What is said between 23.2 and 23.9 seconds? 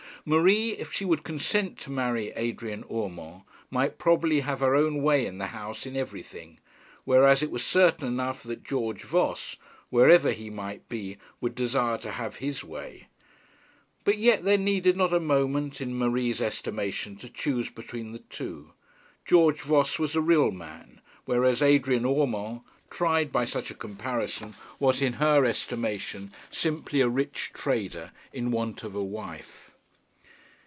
by such a